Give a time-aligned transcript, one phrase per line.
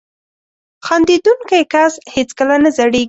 [0.85, 2.99] •خندېدونکی کس هیڅکله نه زړېږي.